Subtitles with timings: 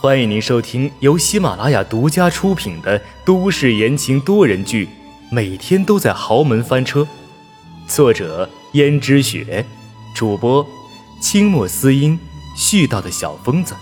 [0.00, 4.86] 欢迎您收听由喜马拉雅独家出品的都市言情多人剧
[5.30, 7.00] 《每天都在豪门翻车》，
[7.88, 9.64] 作者：胭脂雪，
[10.14, 10.66] 主播：
[11.22, 12.18] 清墨思音，
[12.54, 13.74] 絮叨的小疯子。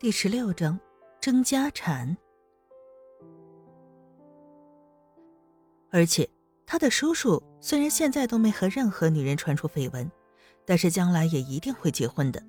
[0.00, 0.78] 第十六章：
[1.20, 2.16] 争家产。
[5.92, 6.28] 而且，
[6.66, 10.10] 他的叔叔虽然现在都没和任何女人传出绯闻。
[10.68, 12.42] 但是将来也一定会结婚的，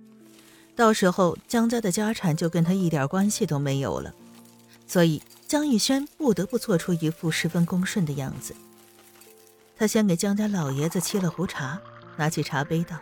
[0.76, 4.14] 到时候江家的家产就跟他一点关系都没有了，
[4.86, 8.54] 所以江逸轩不得不做出一副十分恭顺的样子。
[9.78, 11.80] 他先给江家老爷子沏了壶茶，
[12.18, 13.00] 拿起茶杯道：“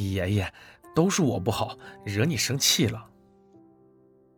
[0.00, 0.52] 爷爷，
[0.92, 3.06] 都是我不好，惹你生气了。”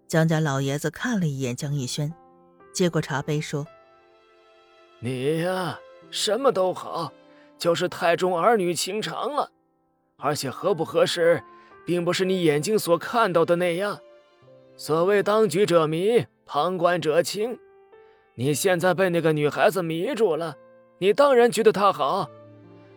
[0.06, 2.12] 江家老爷子看了一眼江逸轩，
[2.74, 3.66] 接过茶杯说
[5.00, 5.78] ：“你呀，
[6.10, 7.10] 什么都好。”
[7.60, 9.52] 就是太重儿女情长了，
[10.16, 11.44] 而且合不合适，
[11.84, 14.00] 并不是你眼睛所看到的那样。
[14.76, 17.58] 所谓当局者迷，旁观者清。
[18.34, 20.56] 你现在被那个女孩子迷住了，
[20.98, 22.30] 你当然觉得她好，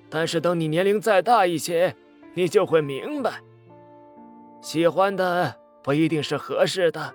[0.09, 1.97] 但是等你年龄再大一些，
[2.33, 3.41] 你就会明白，
[4.61, 7.13] 喜欢的不一定是合适的，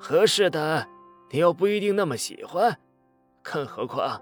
[0.00, 0.88] 合适的
[1.30, 2.76] 你又不一定那么喜欢，
[3.40, 4.20] 更何况。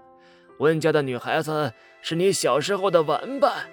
[0.61, 1.73] 温家的女孩子
[2.03, 3.65] 是你小时候的玩伴，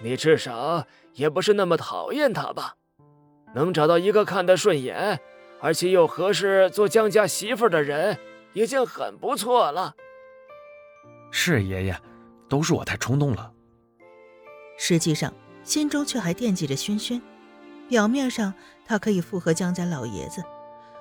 [0.00, 2.76] 你至少也不是那么讨厌她吧？
[3.54, 5.18] 能找到一个看得顺眼，
[5.60, 8.16] 而且又合适做江家媳妇的人，
[8.52, 9.96] 已经很不错了。
[11.32, 12.00] 是爷爷，
[12.48, 13.52] 都是我太冲动了。
[14.78, 17.20] 实际上，心中却还惦记着轩轩。
[17.88, 18.54] 表面上，
[18.86, 20.44] 他可以附和江家老爷子，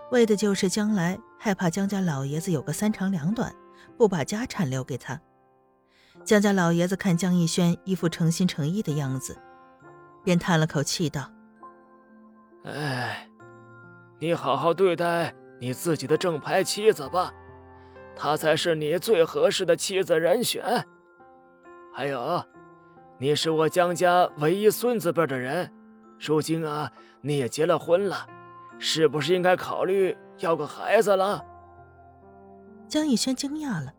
[0.09, 3.53] 为的就是将来害怕江家老爷子有个三长两短。
[3.97, 5.19] 不把家产留给他，
[6.23, 9.37] 江家老爷子看江逸轩一副诚心诚意的样子，
[10.23, 11.31] 便叹了口气道
[12.65, 13.29] ：“哎，
[14.19, 17.33] 你好好对待你自己的正牌妻子吧，
[18.15, 20.63] 她才是你最合适的妻子人选。
[21.93, 22.43] 还有，
[23.17, 25.71] 你是我江家唯一孙子辈的人，
[26.19, 26.91] 如今啊，
[27.21, 28.27] 你也结了婚了，
[28.77, 31.43] 是不是应该考虑要个孩子了？”
[32.87, 33.93] 江逸轩惊讶了，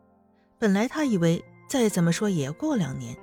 [0.59, 3.15] 本来他以为再怎么说也要过两年，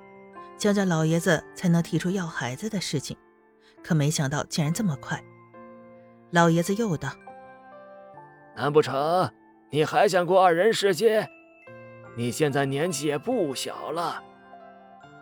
[0.57, 3.17] 江家老爷子才能提出要孩子的事情，
[3.83, 5.19] 可没想到竟然这么快。
[6.29, 7.09] 老爷子又道
[8.55, 9.31] ：“难不成
[9.71, 11.27] 你还想过二人世界？
[12.15, 14.21] 你现在年纪也不小了，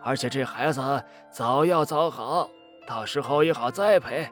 [0.02, 1.02] 而且这孩子
[1.32, 2.50] 早要早好，
[2.86, 4.28] 到时候也好栽培。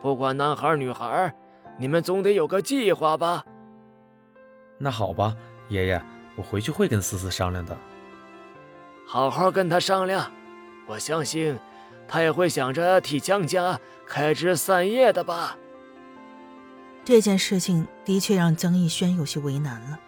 [0.00, 1.34] 不管男孩女孩，
[1.78, 3.44] 你们总得有个计划吧。”
[4.78, 5.36] 那好吧，
[5.68, 6.02] 爷爷，
[6.36, 7.76] 我回去会跟思思商量的。
[9.06, 10.30] 好好跟他商量，
[10.86, 11.58] 我相信
[12.08, 15.56] 他也会想着替江家开枝散叶的吧。
[17.04, 20.00] 这件事情的确让江逸轩有些为难了。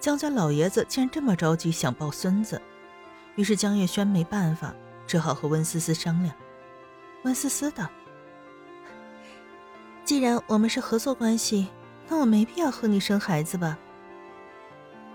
[0.00, 2.60] 江家老爷子竟然这么着急想抱孙子，
[3.36, 4.74] 于是江逸轩没办法，
[5.06, 6.34] 只好和温思思商量。
[7.22, 7.88] 温思思道
[10.04, 11.68] ：“既然我们是合作关系，
[12.08, 13.78] 那我没必要和你生孩子吧。”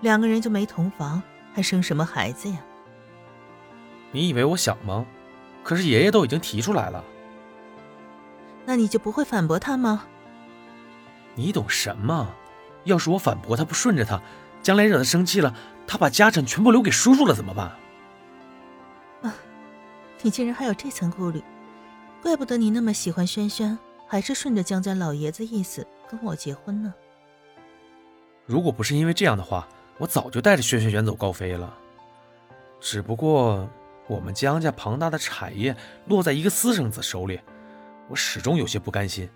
[0.02, 1.22] 两个人就没同房，
[1.54, 2.58] 还生什么孩子呀？
[4.12, 5.06] 你以为我想吗？
[5.64, 7.04] 可是爷爷都已经提出来了。
[8.66, 10.06] 那你就不会反驳他吗？
[11.36, 12.34] 你懂什么？
[12.86, 14.22] 要是我反驳他，不顺着他，
[14.64, 15.54] 将来惹他生气了，
[15.86, 17.68] 他把家产全部留给叔叔了，怎么办？
[19.22, 19.36] 啊，
[20.22, 21.44] 你竟然还有这层顾虑，
[22.22, 23.78] 怪不得你那么喜欢轩轩，
[24.08, 26.94] 还是顺着江家老爷子意思跟我结婚呢。
[28.46, 29.68] 如果不是因为这样的话。
[30.00, 31.72] 我早就带着轩轩远走高飞了，
[32.80, 33.70] 只不过
[34.08, 35.76] 我们江家庞大的产业
[36.08, 37.40] 落在一个私生子手里，
[38.08, 39.30] 我始终有些不甘心。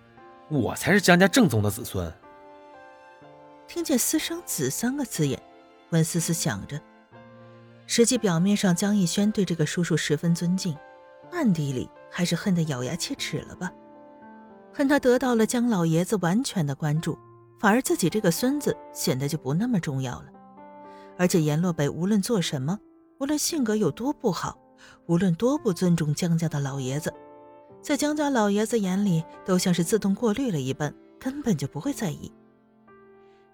[0.50, 2.12] 我才是江家正宗的子孙。
[3.68, 5.42] 听见“私生子”三个字眼，
[5.90, 6.80] 温思思想着，
[7.88, 10.78] 实际表面上江逸轩对这个叔叔十分尊敬，
[11.32, 13.72] 暗地里还是恨得咬牙切齿了吧？
[14.74, 17.18] 恨他得到了江老爷子完全的关注，
[17.60, 20.26] 反而自己这个孙子显得就不那么重要了。
[21.18, 22.80] 而且阎洛北无论做什么，
[23.20, 24.58] 无论性格有多不好，
[25.08, 27.14] 无论多不尊重江家的老爷子，
[27.82, 32.32] 在江家老爷子眼里都像是自动过滤了一般，根本就不会在意。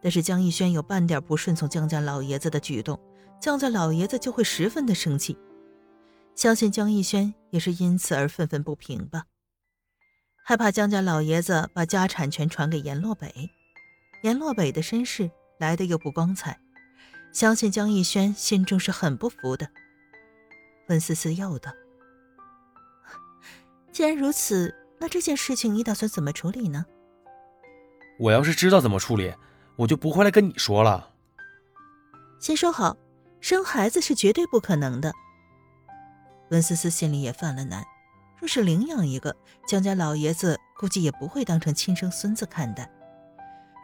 [0.01, 2.97] 但是江逸轩有半点不顺从江家老爷子的举动，
[3.41, 5.37] 江家老爷子就会十分的生气。
[6.35, 9.25] 相信江逸轩也是因此而愤愤不平吧，
[10.45, 13.49] 害怕江家老爷子把家产权传给阎洛北，
[14.23, 15.29] 阎洛北的身世
[15.59, 16.57] 来的又不光彩。
[17.31, 19.67] 相信江逸轩心中是很不服的。
[20.87, 21.71] 温思思又道
[23.93, 26.85] ：“既然如此，那这件事情你打算怎么处理呢？
[28.19, 29.33] 我要是知道怎么处理，
[29.75, 31.11] 我就不会来跟你说了。
[32.39, 32.97] 先说好，
[33.39, 35.13] 生孩子是绝对不可能的。
[36.49, 37.83] 温思思心里也犯了难，
[38.39, 39.35] 若是领养一个，
[39.67, 42.85] 江家老爷子估计也不会当成亲生孙子看待；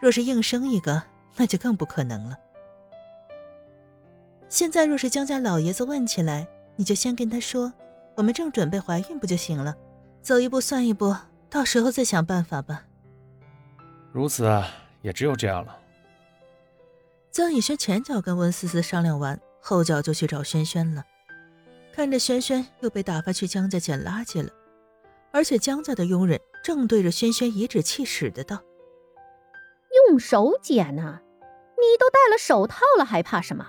[0.02, 1.04] 若是硬生一个，
[1.36, 2.36] 那就更不可能了。
[4.56, 6.48] 现在若是江家老爷子问起来，
[6.78, 7.74] 你就先跟他说，
[8.16, 9.76] 我们正准备怀孕，不就行了？
[10.22, 11.14] 走一步算一步，
[11.50, 12.86] 到时候再想办法吧。
[14.14, 14.50] 如此，
[15.02, 15.78] 也只有这样了。
[17.32, 21.04] 曾以轩前脚跟温思思商量完，后脚就去找轩轩了。
[21.94, 24.50] 看着轩轩又被打发去江家捡垃圾了，
[25.34, 28.64] 而且江家的佣人正对着轩轩颐指气使的道
[30.08, 31.20] ：“用手捡呢？
[31.42, 33.68] 你都戴了手套了，还怕什么？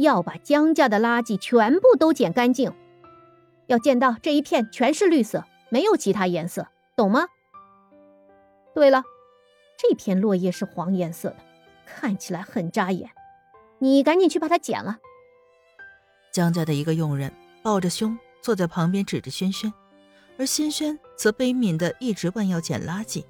[0.00, 2.72] 要把江家的垃圾全部都捡干净，
[3.66, 7.26] 要见到这一片全是绿色，没有其他颜色，懂吗？
[8.74, 9.02] 对了，
[9.78, 11.36] 这片落叶是黄颜色的。”
[11.92, 13.10] 看起来很扎眼，
[13.80, 14.98] 你赶紧去把它剪了。
[16.30, 17.32] 江家的一个佣人
[17.64, 19.72] 抱着胸坐在旁边，指着轩轩，
[20.38, 23.24] 而轩轩则悲悯的一直弯腰捡垃圾。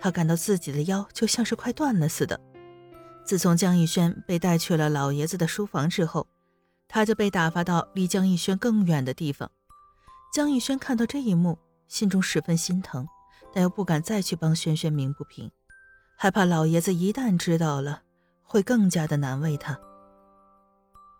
[0.00, 2.40] 他感到自己的腰就像是快断了似的。
[3.28, 6.26] 自从江逸轩被带去了老爷子的书房之后，
[6.88, 9.50] 他就被打发到离江逸轩更远的地方。
[10.32, 11.58] 江逸轩看到这一幕，
[11.88, 13.06] 心中十分心疼，
[13.52, 15.50] 但又不敢再去帮轩轩鸣不平。
[16.16, 18.00] 害怕老爷子一旦知道了，
[18.42, 19.78] 会更加的难为他。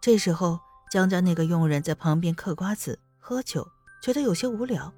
[0.01, 0.59] 这时候，
[0.91, 3.69] 江家那个佣人在旁边嗑瓜子、喝酒，
[4.01, 4.91] 觉得有些无聊，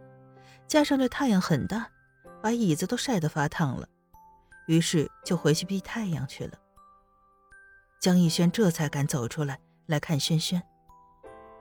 [0.68, 1.90] 加上这太阳很大，
[2.40, 3.88] 把椅子都晒得发烫了，
[4.68, 6.56] 于是就回去避太阳去了。
[8.00, 10.62] 江逸轩这才敢走出来来看轩轩。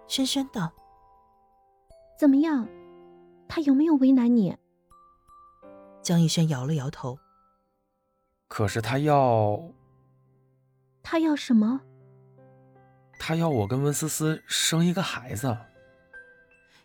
[0.07, 0.71] 轩轩道
[2.17, 2.65] ：“怎么样，
[3.45, 4.55] 他有没有为难你？”
[6.01, 7.19] 江逸轩摇了摇头。
[8.47, 9.61] 可是他要，
[11.03, 11.81] 他要什么？
[13.19, 15.57] 他要我跟温思思生一个孩子。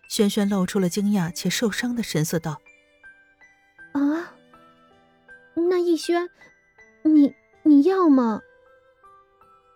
[0.08, 2.60] 轩轩露出了惊讶且受伤的神色，道
[3.94, 4.34] ：“啊，
[5.54, 6.28] 那逸轩，
[7.04, 8.42] 你你要吗？”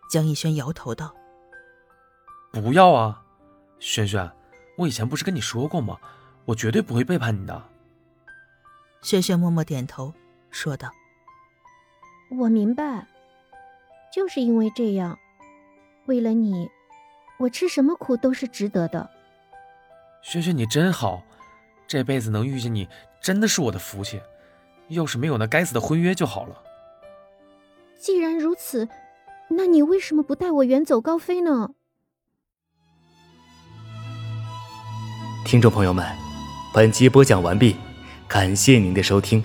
[0.08, 1.14] 江逸轩摇头道
[2.50, 3.22] ：“不要啊，
[3.78, 4.31] 轩轩，
[4.78, 5.99] 我以前不是跟你说过吗？
[6.46, 7.62] 我绝对不会背叛你的。”
[9.02, 10.14] 轩轩默默点头，
[10.50, 10.90] 说道。
[12.31, 13.06] 我明白，
[14.12, 15.19] 就是因为这样，
[16.06, 16.69] 为了你，
[17.38, 19.08] 我吃什么苦都是值得的。
[20.22, 21.22] 轩轩，你真好，
[21.87, 22.88] 这辈子能遇见你
[23.20, 24.20] 真的是我的福气。
[24.88, 26.62] 要是没有那该死的婚约就好了。
[27.99, 28.88] 既然如此，
[29.50, 31.71] 那你为什么不带我远走高飞呢？
[35.45, 36.05] 听众朋友们，
[36.75, 37.75] 本集播讲完毕，
[38.29, 39.43] 感谢您的收听。